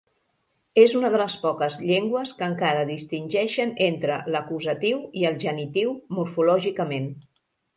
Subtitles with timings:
[0.83, 7.11] És una de les poques llengües que encara distingeixen entre l'acusatiu i el genitiu morfològicament.